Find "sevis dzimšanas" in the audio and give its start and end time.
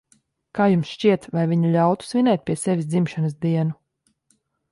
2.63-3.37